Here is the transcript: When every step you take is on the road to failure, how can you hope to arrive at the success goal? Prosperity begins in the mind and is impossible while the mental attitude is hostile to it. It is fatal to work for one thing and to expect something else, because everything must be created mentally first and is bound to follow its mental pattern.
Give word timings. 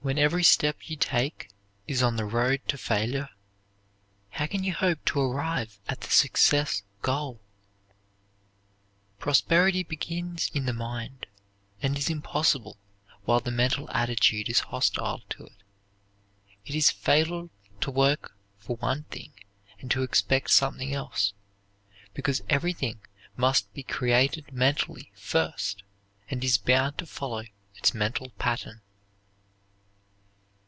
When 0.00 0.16
every 0.18 0.42
step 0.44 0.88
you 0.88 0.96
take 0.96 1.50
is 1.86 2.02
on 2.02 2.16
the 2.16 2.24
road 2.24 2.62
to 2.68 2.78
failure, 2.78 3.28
how 4.30 4.46
can 4.46 4.64
you 4.64 4.72
hope 4.72 5.04
to 5.04 5.20
arrive 5.20 5.78
at 5.86 6.00
the 6.00 6.08
success 6.10 6.82
goal? 7.02 7.42
Prosperity 9.18 9.82
begins 9.82 10.50
in 10.54 10.64
the 10.64 10.72
mind 10.72 11.26
and 11.82 11.98
is 11.98 12.08
impossible 12.08 12.78
while 13.26 13.40
the 13.40 13.50
mental 13.50 13.90
attitude 13.90 14.48
is 14.48 14.60
hostile 14.60 15.18
to 15.28 15.44
it. 15.44 15.62
It 16.64 16.74
is 16.74 16.90
fatal 16.90 17.50
to 17.82 17.90
work 17.90 18.34
for 18.56 18.76
one 18.76 19.02
thing 19.10 19.34
and 19.78 19.90
to 19.90 20.02
expect 20.02 20.52
something 20.52 20.94
else, 20.94 21.34
because 22.14 22.40
everything 22.48 23.00
must 23.36 23.70
be 23.74 23.82
created 23.82 24.54
mentally 24.54 25.12
first 25.14 25.82
and 26.30 26.42
is 26.42 26.56
bound 26.56 26.96
to 26.96 27.04
follow 27.04 27.44
its 27.74 27.92
mental 27.92 28.30
pattern. 28.38 28.80